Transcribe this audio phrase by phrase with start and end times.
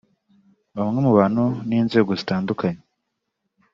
[0.77, 2.81] Bamwe mu bantu n’inzego zitandukanye